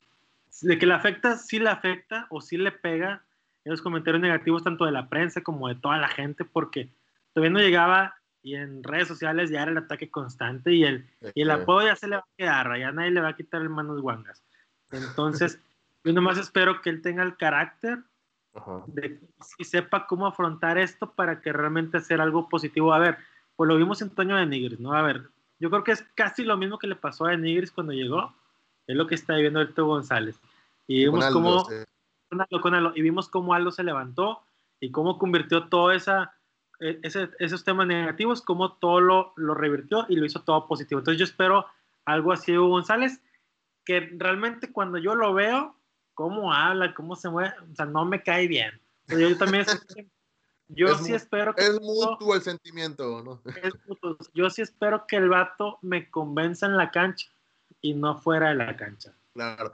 [0.63, 3.23] de que le afecta, sí le afecta o sí le pega
[3.67, 6.89] en los comentarios negativos tanto de la prensa como de toda la gente, porque
[7.35, 8.15] todavía no llegaba
[8.45, 11.97] y en redes sociales ya era el ataque constante y el, y el apoyo ya
[11.97, 14.45] se le va a quedar, ya nadie le va a quitar el manos guangas.
[14.91, 15.59] Entonces,
[16.05, 18.05] yo nomás espero que él tenga el carácter
[18.89, 19.19] de,
[19.57, 22.93] y sepa cómo afrontar esto para que realmente hacer algo positivo.
[22.93, 23.17] A ver,
[23.57, 24.93] pues lo vimos en Toño de Nigris, ¿no?
[24.93, 25.23] A ver,
[25.59, 28.35] yo creo que es casi lo mismo que le pasó a Nigris cuando llegó,
[28.87, 30.39] es lo que está viviendo ahorita González.
[30.87, 31.67] Y vimos cómo,
[32.95, 34.43] y vimos cómo Aldo se levantó
[34.81, 36.35] y cómo convirtió toda esa
[36.81, 41.01] e, esos temas negativos, como todo lo, lo, revirtió y lo hizo todo positivo.
[41.01, 41.67] Entonces yo espero
[42.05, 43.21] algo así Hugo González,
[43.85, 45.77] que realmente cuando yo lo veo,
[46.15, 48.81] cómo habla, cómo se mueve, o sea, no me cae bien.
[49.09, 49.67] yo también
[50.69, 51.67] yo sí espero que...
[51.67, 53.41] Es mutuo el sentimiento, ¿no?
[53.63, 54.17] Es mutuo.
[54.33, 57.29] Yo sí espero que el vato me convenza en la cancha
[57.81, 59.13] y no fuera de la cancha.
[59.35, 59.73] Claro.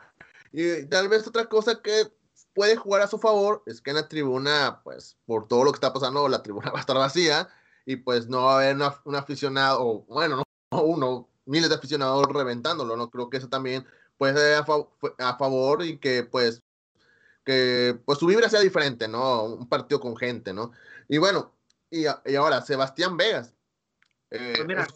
[0.52, 2.10] Y tal vez otra cosa que
[2.54, 5.76] puede jugar a su favor es que en la tribuna, pues por todo lo que
[5.76, 7.48] está pasando, la tribuna va a estar vacía
[7.86, 12.26] y pues no va a haber un aficionado, o bueno, no uno, miles de aficionados
[12.26, 13.10] reventándolo, ¿no?
[13.10, 13.86] Creo que eso también
[14.16, 14.64] puede ser
[15.18, 16.62] a, favor y que pues
[17.44, 19.44] que pues su vibra sea diferente, ¿no?
[19.44, 20.72] Un partido con gente, ¿no?
[21.08, 21.54] Y bueno,
[21.90, 23.54] y, y ahora, Sebastián Vegas.
[24.30, 24.86] Eh, pues mira,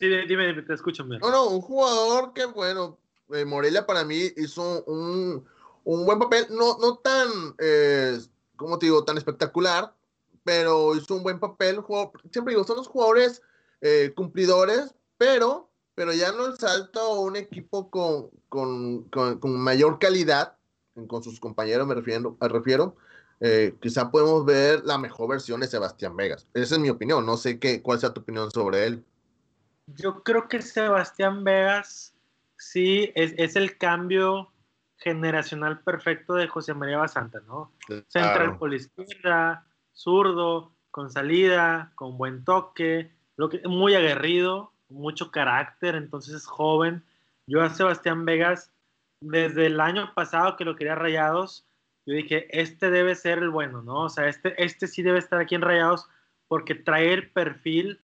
[0.00, 1.04] sí, dime, te escucho.
[1.04, 2.98] No, no, un jugador que, bueno,
[3.32, 5.46] eh, Morelia para mí hizo un,
[5.84, 8.18] un buen papel, no, no tan, eh,
[8.56, 9.94] como te digo, tan espectacular,
[10.42, 11.80] pero hizo un buen papel.
[12.32, 13.42] siempre digo, son los jugadores
[13.80, 19.98] eh, cumplidores, pero, pero ya no el salto a un equipo con, con, con, mayor
[19.98, 20.56] calidad,
[21.08, 22.96] con sus compañeros me refiero, me refiero
[23.40, 26.46] eh, quizá podemos ver la mejor versión de Sebastián Vegas.
[26.54, 29.04] Esa es mi opinión, no sé qué, cuál sea tu opinión sobre él.
[29.86, 32.14] Yo creo que Sebastián Vegas
[32.56, 34.50] sí es, es el cambio
[34.96, 37.72] generacional perfecto de José María Basanta, ¿no?
[38.08, 45.30] Central por la izquierda, zurdo, con salida, con buen toque, lo que, muy aguerrido, mucho
[45.30, 47.04] carácter, entonces es joven.
[47.46, 48.72] Yo a Sebastián Vegas,
[49.20, 51.66] desde el año pasado que lo quería Rayados,
[52.06, 54.02] yo dije, este debe ser el bueno, ¿no?
[54.02, 56.08] O sea, este, este sí debe estar aquí en Rayados
[56.48, 58.00] porque trae el perfil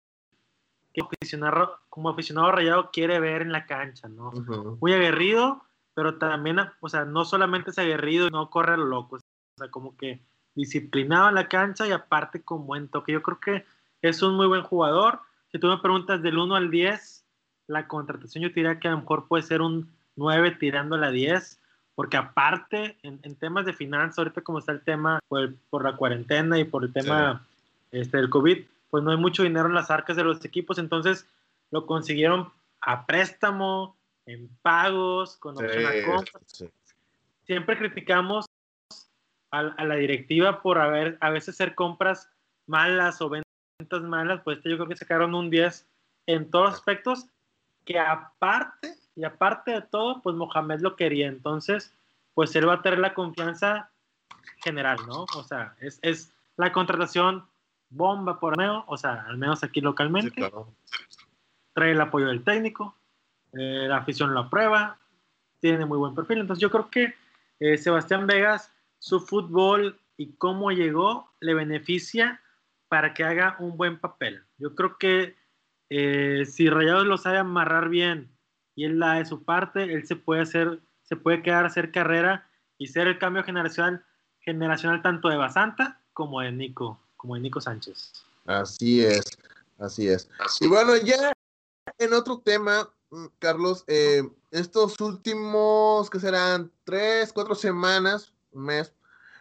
[0.92, 4.32] que aficionado, como aficionado rayado quiere ver en la cancha, ¿no?
[4.80, 5.62] Muy aguerrido,
[5.94, 9.58] pero también, o sea, no solamente es aguerrido y no corre a lo loco, o
[9.58, 10.20] sea, como que
[10.54, 13.12] disciplinado en la cancha y aparte con buen toque.
[13.12, 13.64] Yo creo que
[14.02, 15.20] es un muy buen jugador.
[15.52, 17.24] Si tú me preguntas del 1 al 10,
[17.66, 21.10] la contratación yo diría que a lo mejor puede ser un 9 tirando a la
[21.10, 21.60] 10,
[21.94, 26.58] porque aparte, en, temas de finanzas, ahorita como está el tema por, por la cuarentena
[26.58, 27.46] y por el tema
[27.90, 31.26] este, del COVID, pues no hay mucho dinero en las arcas de los equipos, entonces
[31.70, 32.50] lo consiguieron
[32.80, 33.96] a préstamo,
[34.32, 36.40] en pagos, con opción a compra.
[36.46, 36.70] Sí.
[37.44, 38.46] siempre criticamos
[39.50, 42.30] a, la directiva por haber, a veces hacer compras
[42.66, 45.86] malas o ventas malas, pues yo creo que sacaron un 10
[46.26, 47.26] en todos aspectos,
[47.84, 51.92] que aparte, y aparte de todo, pues Mohamed lo quería, entonces,
[52.34, 53.90] pues él va a tener la confianza
[54.62, 55.24] general, ¿no?
[55.36, 57.46] O sea, es, es la contratación
[57.90, 60.50] bomba por medio, o sea, al menos aquí localmente.
[61.74, 62.96] Trae el apoyo del técnico,
[63.52, 64.98] eh, la afición lo aprueba,
[65.60, 66.38] tiene muy buen perfil.
[66.38, 67.14] Entonces yo creo que
[67.60, 72.40] eh, Sebastián Vegas, su fútbol y cómo llegó, le beneficia
[72.88, 74.42] para que haga un buen papel.
[74.58, 75.36] Yo creo que
[75.90, 78.30] eh, si Rayados lo sabe amarrar bien
[78.74, 81.92] y él la de su parte, él se puede hacer, se puede quedar a hacer
[81.92, 84.04] carrera y ser el cambio generacional,
[84.40, 88.12] generacional tanto de Basanta como de Nico, como de Nico Sánchez.
[88.46, 89.38] Así es,
[89.78, 90.28] así es.
[90.60, 91.32] Y bueno, ya
[91.98, 92.88] en otro tema,
[93.38, 98.94] Carlos, eh, estos últimos, que serán tres, cuatro semanas, un mes,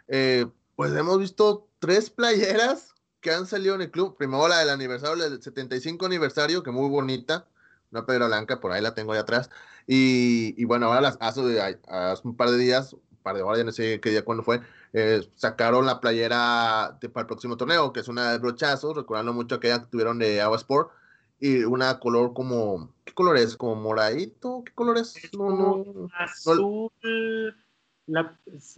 [0.08, 4.18] eh, pues hemos visto tres playeras que han salido en el club.
[4.18, 7.48] Primero la del aniversario, del 75 aniversario, que muy bonita,
[7.92, 9.50] una pedra blanca, por ahí la tengo ahí atrás.
[9.86, 13.64] Y, bueno, ahora las, hace, hace, un par de días, un par de horas, ya
[13.64, 14.62] no sé qué día, cuándo fue,
[14.94, 19.60] eh, sacaron la playera para el próximo torneo, que es una de brochazos, recordando mucho
[19.60, 20.92] que tuvieron de Agua Sport,
[21.40, 23.56] y una color como, ¿qué color es?
[23.56, 24.64] ¿Como moradito?
[24.66, 25.16] ¿Qué color es?
[25.38, 26.92] No, no, azul,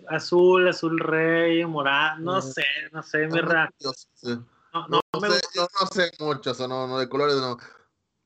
[0.09, 5.87] azul, azul rey, morado, no sé, no sé, mi No, no, no, sé, yo no
[5.87, 7.57] sé mucho, eso no, no, de colores no.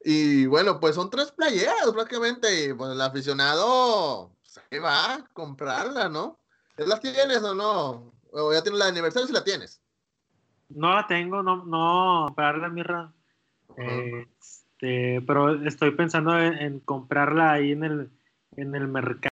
[0.03, 6.09] Y bueno, pues son tres playeras prácticamente, y pues el aficionado se va a comprarla,
[6.09, 6.39] ¿no?
[6.77, 8.13] ¿La tienes o no?
[8.31, 9.81] ¿O ya tienes la de aniversario si la tienes?
[10.69, 13.13] No la tengo, no, no, para la mirra.
[13.77, 18.09] Este, pero estoy pensando en, comprarla ahí en el,
[18.55, 19.31] en el mercado,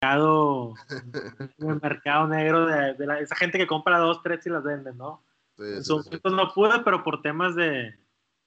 [1.58, 5.24] en el mercado negro de, esa gente que compra dos, tres y las vende, ¿no?
[5.58, 7.94] en su momento no pude, pero por temas de,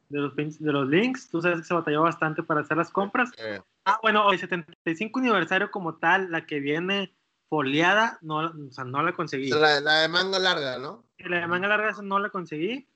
[0.10, 3.32] de los, de los links, tú sabes que se batalló bastante para hacer las compras.
[3.86, 7.16] Ah, bueno, el 75 aniversario como tal, la que viene
[7.50, 9.50] foliada, no, o sea, no la conseguí.
[9.50, 11.06] La, de manga larga, ¿no?
[11.20, 12.88] La de manga larga no la conseguí,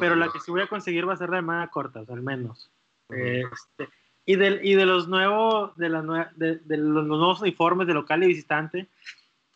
[0.00, 2.04] pero la que sí voy a conseguir va a ser la de manga corta, o
[2.04, 2.70] sea, al menos.
[3.08, 3.88] este,
[4.26, 8.22] y, de, y de los nuevos, de, la de, de, los nuevos uniformes de local
[8.22, 8.88] y visitante,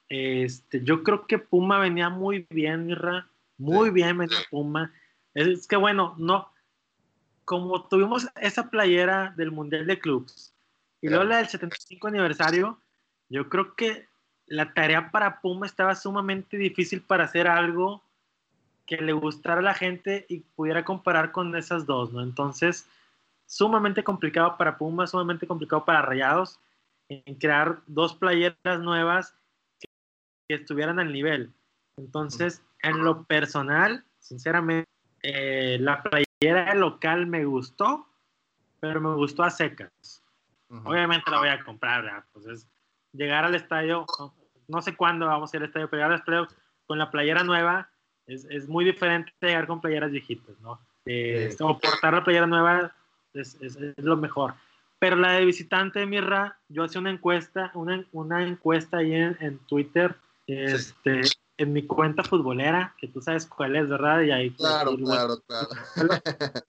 [0.09, 4.93] este, yo creo que Puma venía muy bien, Mirra, muy bien venía Puma.
[5.35, 6.51] Es, que bueno, no,
[7.45, 10.55] como tuvimos esa playera del Mundial de Clubs
[11.01, 12.79] y luego la del 75 aniversario,
[13.29, 14.07] yo creo que
[14.47, 18.03] la tarea para Puma estaba sumamente difícil para hacer algo
[18.87, 22.23] que le gustara a la gente y pudiera comparar con esas dos, ¿no?
[22.23, 22.89] Entonces,
[23.47, 26.59] sumamente complicado para Puma, sumamente complicado para Rayados
[27.09, 29.35] en crear dos playeras nuevas
[29.79, 31.53] que, estuvieran al nivel.
[31.97, 34.89] Entonces, en lo personal, sinceramente,
[35.23, 38.07] eh, la playera local me gustó,
[38.81, 39.91] pero me gustó a secas.
[40.85, 42.25] Obviamente la voy a comprar, ¿verdad?
[42.33, 42.69] Pues es
[43.13, 44.07] llegar al estadio,
[44.69, 46.49] no sé cuándo vamos a ir al estadio, pero llegar al estadio
[46.87, 47.92] con la playera nueva
[48.27, 50.81] es, es muy diferente llegar con playeras viejitas, ¿no?
[51.07, 52.95] Eh, o portar la playera nueva
[53.35, 54.55] es, es, es, lo mejor.
[54.99, 59.37] Pero la de visitante de Mirra, yo hacía una encuesta, una, una encuesta ahí en,
[59.41, 60.15] en Twitter,
[60.47, 61.23] este,
[61.57, 64.21] en mi cuenta futbolera, que tú sabes cuál es, ¿verdad?
[64.23, 65.69] Y ahí, pues, claro, claro, claro.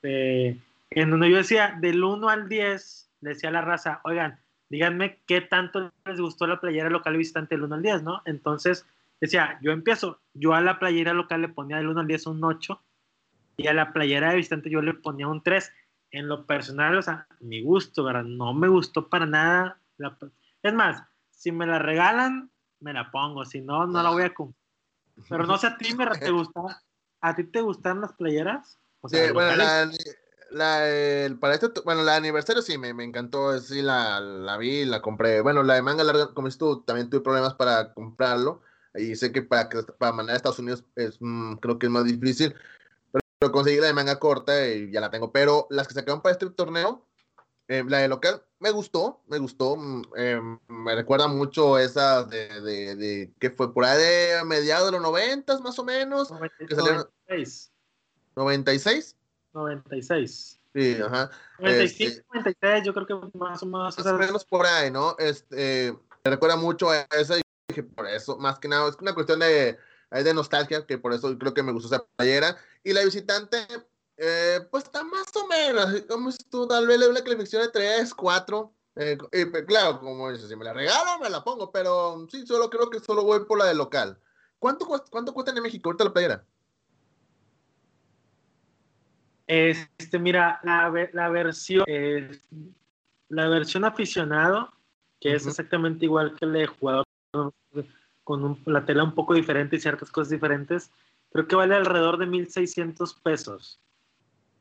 [0.00, 5.40] Este, en donde yo decía, del 1 al 10, decía la raza, oigan, díganme qué
[5.40, 8.22] tanto les gustó la playera local visitante del 1 al 10, ¿no?
[8.24, 8.86] Entonces,
[9.20, 12.44] decía, yo empiezo, yo a la playera local le ponía del 1 al 10 un
[12.44, 12.82] 8
[13.56, 15.72] y a la playera de visitante yo le ponía un 3.
[16.10, 18.24] En lo personal, o sea, mi gusto, ¿verdad?
[18.24, 19.78] No me gustó para nada.
[20.62, 22.50] Es más, si me la regalan,
[22.80, 24.56] me la pongo, si no, no la voy a comprar.
[25.28, 26.60] Pero no sé a ti, me te gusta,
[27.20, 28.78] ¿a ti te gustan las playeras?
[29.00, 29.90] O sea, sí, bueno, la,
[30.50, 34.84] la, el, para este, bueno, la aniversario sí me, me encantó, sí la, la, vi,
[34.84, 35.40] la compré.
[35.40, 38.62] Bueno, la de manga larga, como dices tú, también tuve problemas para comprarlo.
[38.94, 42.04] Y sé que para, para mandar a Estados Unidos es, mm, creo que es más
[42.04, 42.54] difícil.
[43.38, 45.32] Pero, conseguí la de manga corta y ya la tengo.
[45.32, 47.06] Pero las que sacaron para este torneo,
[47.68, 49.76] eh, la de local, me gustó, me gustó.
[50.16, 54.92] Eh, me recuerda mucho esa de, de, de, que fue por ahí de mediados de
[54.92, 56.30] los noventas, más o menos.
[56.30, 57.70] 96.
[58.34, 59.16] 96.
[59.52, 60.58] 96.
[60.74, 61.30] Sí, ajá.
[61.58, 63.98] 95, este, 96, yo creo que más o menos.
[63.98, 65.16] Más o menos por ahí, ¿no?
[65.18, 67.36] Este, me recuerda mucho a esa
[67.68, 69.78] dije, por eso, más que nada, es una cuestión de,
[70.10, 72.56] de nostalgia, que por eso creo que me gustó esa playera.
[72.82, 73.58] Y la visitante,
[74.16, 78.14] eh, pues está más o menos, como tú, tal vez le una calificación de 3,
[78.14, 78.72] 4.
[78.96, 79.18] Eh,
[79.66, 83.00] claro, como dice, si me la regalo, me la pongo, pero sí, solo creo que
[83.00, 84.18] solo voy por la de local.
[84.58, 86.44] ¿Cuánto, cuesta, cuánto cuesta en México ahorita la playera?
[89.46, 91.84] Este, mira, la, la versión,
[93.28, 94.72] la versión aficionado,
[95.20, 97.07] que es exactamente igual que la de jugador,
[98.24, 100.90] con la tela un poco diferente y ciertas cosas diferentes,
[101.30, 103.80] creo que vale alrededor de 1.600 pesos.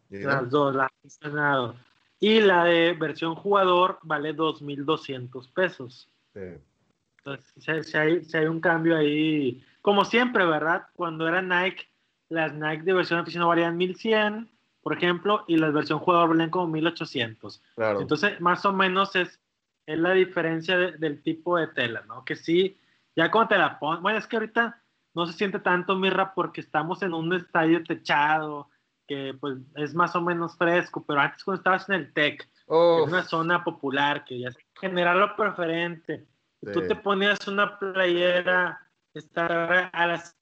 [0.09, 1.75] Las dos, la aficionado.
[2.19, 6.09] Y la de versión jugador vale 2.200 pesos.
[6.33, 10.87] Entonces, si hay, si hay, un cambio ahí, como siempre, ¿verdad?
[10.93, 11.87] Cuando era Nike,
[12.29, 14.47] las Nike de versión aficionado valían 1.100,
[14.81, 17.61] por ejemplo, y la versión jugador valían como 1.800.
[17.75, 18.01] Claro.
[18.01, 19.39] Entonces, más o menos es,
[19.87, 22.23] es la diferencia del tipo de tela, ¿no?
[22.25, 22.77] Que sí,
[23.15, 24.83] ya cuando te la pones, bueno, es que ahorita
[25.15, 28.69] no se siente tanto, Mirra, porque estamos en un estadio techado,
[29.07, 33.23] que pues es más o menos fresco, pero antes cuando estabas en el TEC, una
[33.23, 36.27] zona popular, que ya es general lo preferente,
[36.73, 38.81] tú te ponías una playera
[39.13, 40.37] estar a las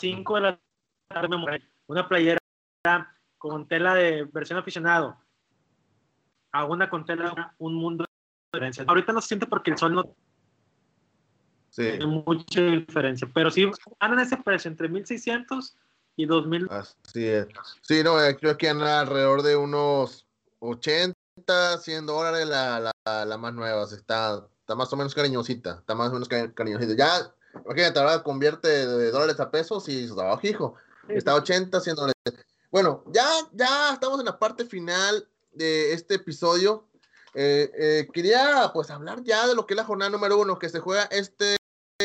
[0.00, 0.60] 5 de la
[1.08, 2.38] tarde, una playera
[3.38, 5.16] con tela de versión aficionado,
[6.50, 8.04] a una con tela, un mundo
[8.52, 8.84] diferencia.
[8.86, 10.14] Ahorita no se siente porque el sol no
[11.70, 11.82] sí.
[11.82, 15.76] tiene mucha diferencia, pero sí andan ese precio entre 1600
[16.16, 16.68] y 2000.
[16.70, 17.46] Así es.
[17.80, 20.26] Sí, no, eh, creo que anda alrededor de unos
[20.60, 21.16] 80,
[21.78, 23.84] 100 dólares la, la, la más nueva.
[23.84, 25.78] Está, está más o menos cariñosita.
[25.78, 26.94] Está más o menos cariñosita.
[26.94, 27.32] Ya,
[27.64, 30.74] imagínate, ahora convierte de dólares a pesos y está hijo.
[31.08, 32.14] Está 80, 100 dólares.
[32.70, 36.86] Bueno, ya, ya estamos en la parte final de este episodio.
[37.34, 40.68] Eh, eh, quería pues hablar ya de lo que es la jornada número uno que
[40.68, 41.56] se juega este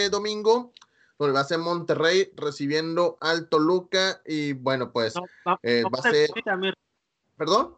[0.09, 0.73] domingo
[1.17, 5.15] donde va a ser Monterrey recibiendo al Toluca y bueno, pues
[5.63, 6.29] eh, va a ser...
[7.35, 7.75] ¿Perdón?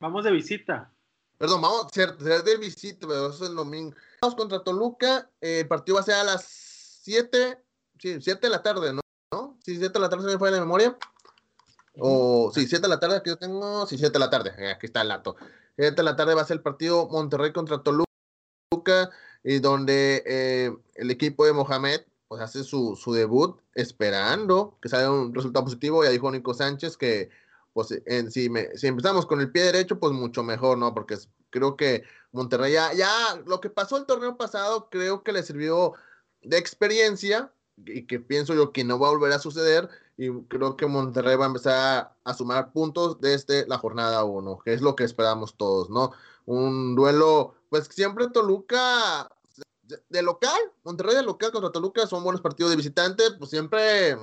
[0.00, 0.90] Vamos de visita.
[1.38, 3.94] Perdón, vamos ser, de visita, pero eso es el domingo.
[4.20, 6.44] Vamos contra Toluca, eh, el partido va a ser a las
[7.02, 7.58] 7,
[7.98, 9.00] sí, 7 de la tarde, ¿no?
[9.32, 9.58] ¿No?
[9.62, 10.96] Sí, 7 de la tarde se me fue de memoria.
[11.98, 14.70] O sí, 7 de la tarde que yo tengo, sí, 7 de la tarde, eh,
[14.70, 15.36] aquí está el dato.
[15.76, 18.06] 7 de la tarde va a ser el partido Monterrey contra Toluca,
[19.44, 25.32] y donde el equipo de Mohamed pues hace su, su debut esperando que salga un
[25.32, 26.02] resultado positivo.
[26.02, 27.30] Ya dijo Nico Sánchez que
[27.72, 30.94] pues en, si, me, si empezamos con el pie derecho, pues mucho mejor, ¿no?
[30.94, 31.16] Porque
[31.50, 33.10] creo que Monterrey ya, ya
[33.46, 35.92] lo que pasó el torneo pasado, creo que le sirvió
[36.42, 37.52] de experiencia
[37.84, 41.36] y que pienso yo que no va a volver a suceder y creo que Monterrey
[41.36, 45.56] va a empezar a, sumar puntos desde la jornada 1, que es lo que esperamos
[45.56, 46.12] todos, ¿no?
[46.46, 49.28] Un duelo, pues siempre Toluca
[50.08, 54.16] de local, Monterrey de local contra Toluca son buenos partidos de visitante, pues siempre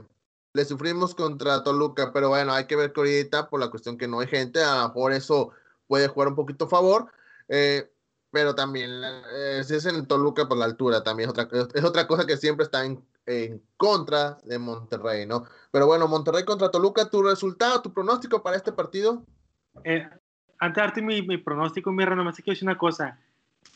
[0.54, 4.08] le sufrimos contra Toluca, pero bueno, hay que ver que ahorita por la cuestión que
[4.08, 5.52] no hay gente, a lo eso
[5.88, 7.12] puede jugar un poquito a favor,
[7.48, 7.92] eh,
[8.32, 8.90] pero también
[9.32, 12.38] eh, si es en Toluca por la altura, también es otra, es otra cosa que
[12.38, 13.04] siempre está en,
[13.78, 15.46] contra de Monterrey, ¿no?
[15.72, 19.24] Pero bueno, Monterrey contra Toluca, tu resultado, tu pronóstico para este partido.
[19.84, 20.08] Eh,
[20.60, 23.20] antes de darte mi, mi pronóstico, mi nomás quiero decir una cosa.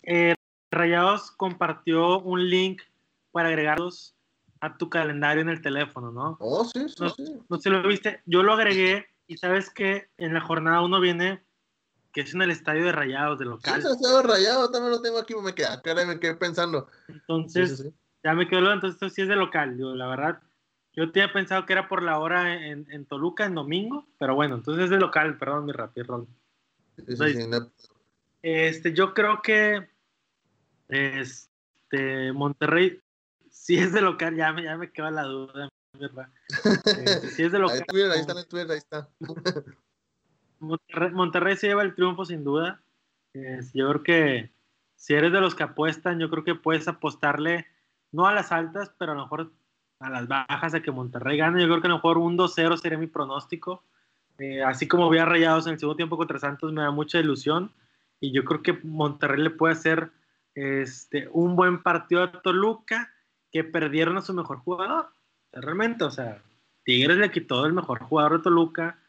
[0.04, 0.36] Eh,
[0.72, 2.82] Rayados compartió un link
[3.32, 4.16] para agregarlos
[4.60, 6.38] a tu calendario en el teléfono, ¿no?
[6.40, 7.40] Oh, sí, sí, no, sí.
[7.50, 8.22] No se lo viste.
[8.26, 11.44] Yo lo agregué y sabes que en la jornada uno viene
[12.12, 13.82] que es en el estadio de Rayados, de local.
[13.82, 16.88] Sí, el estadio de Rayados también lo tengo aquí, me quedé, me quedé pensando.
[17.08, 17.92] Entonces,
[18.28, 20.42] ya me quedó, entonces esto sí es de local, la verdad.
[20.92, 24.56] Yo tenía pensado que era por la hora en, en Toluca, en domingo, pero bueno,
[24.56, 26.28] entonces es de local, perdón, mi rápido.
[28.42, 29.88] Este, yo creo que
[30.90, 33.00] este, Monterrey,
[33.50, 37.60] si es de local, ya me, ya me queda la duda, este, si es de
[37.60, 37.86] local.
[38.12, 39.10] ahí, está, ahí está.
[40.60, 42.82] Monterrey, se lleva el triunfo sin duda.
[43.74, 44.52] yo creo que
[44.98, 47.68] si eres de los que apuestan, yo creo que puedes apostarle,
[48.12, 49.52] no a las altas, pero a lo mejor
[50.00, 51.62] a las bajas de que Monterrey gane.
[51.62, 53.84] Yo creo que a lo mejor un 2-0 sería mi pronóstico.
[54.38, 57.72] Eh, así como había rayados en el segundo tiempo contra Santos, me da mucha ilusión.
[58.20, 60.12] Y yo creo que Monterrey le puede hacer
[60.56, 63.12] este, un buen partido a Toluca,
[63.52, 65.10] que perdieron a su mejor jugador.
[65.52, 66.42] Realmente, o sea,
[66.84, 69.00] Tigres le quitó el mejor jugador de Toluca,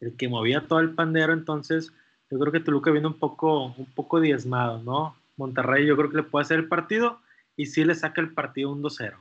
[0.00, 1.92] el que movía todo el pandero, entonces
[2.30, 5.16] yo creo que Toluca viene un poco, un poco diezmado, ¿no?
[5.36, 7.20] Monterrey yo creo que le puede hacer el partido
[7.58, 9.16] y sí le saca el partido un 2-0.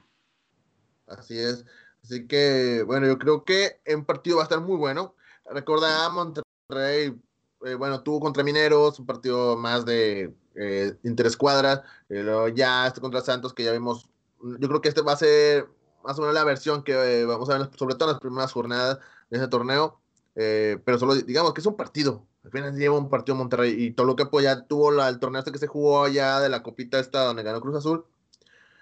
[1.08, 1.66] Así es.
[2.04, 5.16] Así que, bueno, yo creo que en partido va a estar muy bueno.
[5.52, 7.20] Recuerda, Monterrey,
[7.66, 13.22] eh, bueno, tuvo contra Mineros, un partido más de eh, interescuadras, eh, ya este contra
[13.22, 14.08] Santos que ya vimos,
[14.40, 15.68] yo creo que este va a ser
[16.04, 18.52] más o menos la versión que eh, vamos a ver sobre todo en las primeras
[18.52, 19.00] jornadas
[19.32, 20.00] de ese torneo,
[20.36, 24.16] pero solo digamos que es un partido, Apenas lleva un partido Monterrey y todo lo
[24.16, 26.98] que pues ya tuvo la, el torneo este que se jugó allá de la copita
[26.98, 28.06] esta donde ganó Cruz Azul.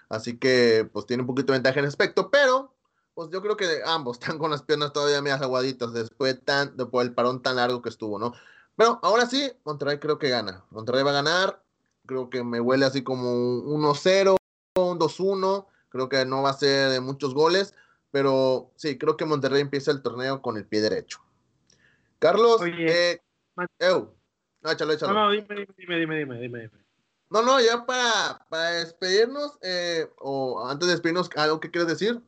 [0.08, 2.74] Así que pues tiene un poquito de ventaja en aspecto, pero
[3.14, 7.06] pues yo creo que ambos están con las piernas todavía medio aguaditas después, tan, después
[7.06, 8.34] del parón tan largo que estuvo, ¿no?
[8.76, 10.64] Pero ahora sí, Monterrey creo que gana.
[10.70, 11.62] Monterrey va a ganar.
[12.04, 14.36] Creo que me huele así como un 1-0,
[14.76, 15.66] un 2-1.
[15.88, 17.74] Creo que no va a ser de muchos goles.
[18.10, 21.20] Pero sí, creo que Monterrey empieza el torneo con el pie derecho.
[22.18, 23.20] Carlos, eh,
[23.56, 25.14] no, échalo, échalo.
[25.14, 26.85] No, no, dime, dime, dime, dime, dime.
[27.30, 32.20] No, no, ya para, para despedirnos, eh, o antes de despedirnos, ¿algo que quieres decir?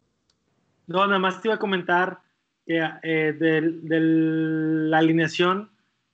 [0.89, 2.21] No, nada más te iba a comentar
[2.67, 5.71] que eh, de, la alineación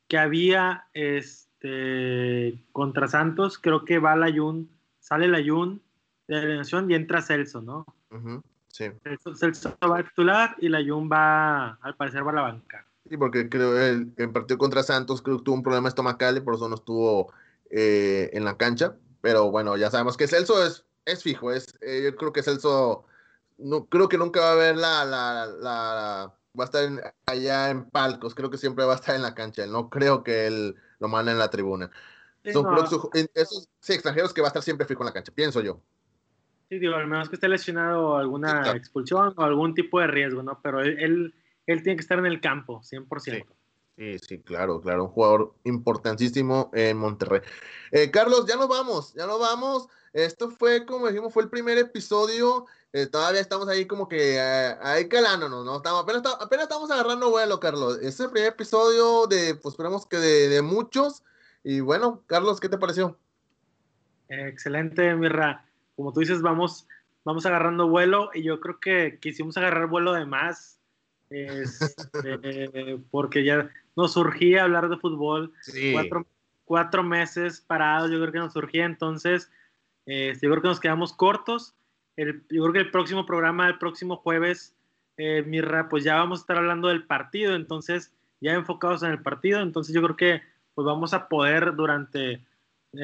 [0.06, 4.68] que había este, contra Santos, creo que va la Jun,
[5.00, 5.80] sale la Jun
[6.28, 7.86] de la alineación y entra Celso, ¿no?
[8.68, 8.86] sí.
[9.34, 12.86] Celso, va a titular y la Jun va, al parecer, va a la banca.
[13.08, 16.40] Sí, porque creo el, el partido contra Santos creo que tuvo un problema estomacal y
[16.40, 17.32] por eso no estuvo
[17.76, 18.96] eh, en la cancha.
[19.20, 21.52] Pero bueno, ya sabemos que Celso es, es fijo.
[21.52, 23.04] Es, eh, yo creo que Celso,
[23.58, 27.84] no, creo que nunca va a ver la, la, la va a estar allá en
[27.90, 28.34] palcos.
[28.34, 29.66] Creo que siempre va a estar en la cancha.
[29.66, 31.90] No creo que él lo mande en la tribuna.
[32.52, 32.66] Son
[33.34, 35.80] esos extranjeros que va a estar siempre fijo en la cancha, pienso yo.
[36.68, 40.60] Sí, digo, al menos que esté lesionado alguna expulsión o algún tipo de riesgo, ¿no?
[40.62, 41.34] Pero él
[41.66, 43.46] él tiene que estar en el campo, 100%.
[43.96, 44.18] Sí.
[44.18, 47.40] Sí, claro, claro, un jugador importantísimo en Monterrey.
[47.92, 49.88] Eh, Carlos, ya nos vamos, ya nos vamos.
[50.12, 52.66] Esto fue, como dijimos, fue el primer episodio.
[52.92, 55.76] Eh, todavía estamos ahí como que eh, ahí calándonos, ¿no?
[55.76, 57.98] Estamos, apenas, apenas, estamos agarrando vuelo, Carlos.
[58.00, 61.22] Es el primer episodio de, pues esperemos que de, de muchos.
[61.62, 63.16] Y bueno, Carlos, ¿qué te pareció?
[64.28, 65.66] Excelente, Mirra.
[65.96, 66.86] Como tú dices, vamos,
[67.24, 70.80] vamos agarrando vuelo y yo creo que quisimos agarrar vuelo de más
[71.34, 75.52] este, porque ya nos surgía hablar de fútbol.
[76.66, 78.86] Cuatro, meses parados, yo creo que nos surgía.
[78.86, 79.50] Entonces,
[80.06, 81.74] este, yo creo que nos quedamos cortos.
[82.16, 84.74] El, yo creo que el próximo programa, el próximo jueves,
[85.16, 87.54] eh, Mirra, pues ya vamos a estar hablando del partido.
[87.54, 89.60] Entonces, ya enfocados en el partido.
[89.60, 90.42] Entonces, yo creo que
[90.74, 92.44] pues vamos a poder durante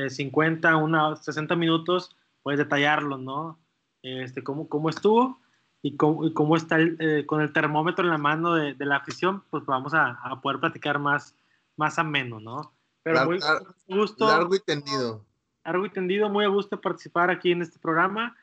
[0.09, 3.59] 50, una, 60 minutos, pues detallarlo, ¿no?
[4.03, 5.41] Este, cómo, cómo estuvo
[5.83, 9.95] y cómo, está eh, con el termómetro en la mano de, la afición, pues vamos
[9.95, 11.35] a, poder platicar más,
[11.77, 12.73] más ameno, ¿no?
[13.03, 13.41] Pero muy,
[13.89, 14.27] gusto.
[14.27, 15.25] Largo y tendido.
[15.65, 18.37] Largo y tendido, muy a gusto participar aquí en este programa.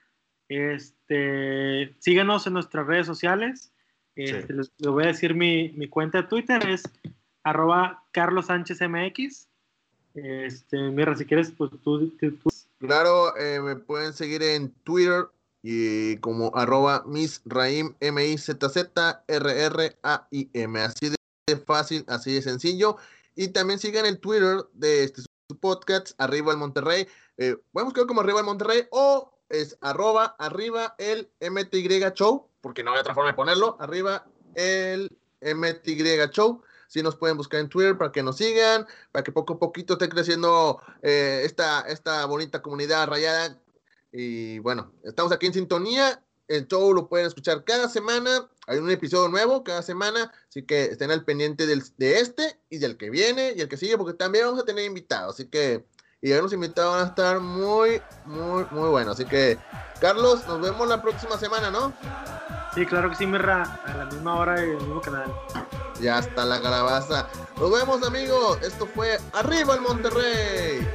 [0.49, 3.71] Este, síganos en nuestras redes sociales.
[4.15, 6.83] Este, les, voy a decir mi, cuenta de Twitter, es
[7.43, 9.47] arroba Carlos Sánchez MX.
[10.15, 12.11] Este, mira, si quieres, pues tú.
[12.79, 15.27] Claro, eh, me pueden seguir en Twitter
[15.62, 20.82] y como arroba misraim, M-I-Z-Z-R-R-A-I-M.
[20.82, 21.18] Así de
[21.58, 22.97] fácil, así de sencillo.
[23.36, 25.22] Y también sigan el Twitter de este
[25.60, 27.08] podcast, arriba el Monterrey.
[27.38, 32.84] Eh, podemos quedar como arriba el Monterrey o es arroba arriba el MTY Show, porque
[32.84, 36.62] no hay otra forma de ponerlo, arriba el MTY Show.
[36.88, 39.93] Si nos pueden buscar en Twitter para que nos sigan, para que poco a poquito
[39.93, 43.60] esté creciendo eh, esta, esta bonita comunidad rayada
[44.20, 46.24] y bueno, estamos aquí en sintonía.
[46.47, 48.49] El show lo pueden escuchar cada semana.
[48.65, 50.32] Hay un episodio nuevo cada semana.
[50.49, 53.78] Así que estén al pendiente del, de este y del que viene y el que
[53.78, 55.36] sigue, porque también vamos a tener invitados.
[55.36, 55.86] Así que,
[56.20, 59.20] y los invitados van a estar muy, muy, muy buenos.
[59.20, 59.59] Así que,
[60.01, 61.93] Carlos, nos vemos la próxima semana, ¿no?
[62.74, 63.80] Sí, claro que sí, Mirra.
[63.86, 65.32] A la misma hora y el mismo canal.
[66.01, 67.28] Ya está la calabaza.
[67.59, 68.57] Nos vemos, amigos.
[68.63, 70.88] Esto fue Arriba el Monterrey.